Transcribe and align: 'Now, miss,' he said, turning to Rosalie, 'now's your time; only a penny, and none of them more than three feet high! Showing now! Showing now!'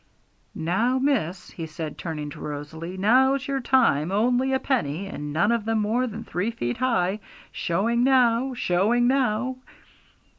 'Now, 0.55 0.97
miss,' 0.97 1.51
he 1.51 1.67
said, 1.67 1.95
turning 1.95 2.31
to 2.31 2.39
Rosalie, 2.39 2.97
'now's 2.97 3.47
your 3.47 3.59
time; 3.59 4.11
only 4.11 4.51
a 4.51 4.59
penny, 4.59 5.05
and 5.05 5.31
none 5.31 5.51
of 5.51 5.63
them 5.65 5.77
more 5.79 6.07
than 6.07 6.23
three 6.23 6.49
feet 6.49 6.77
high! 6.77 7.19
Showing 7.51 8.03
now! 8.03 8.55
Showing 8.55 9.07
now!' 9.07 9.57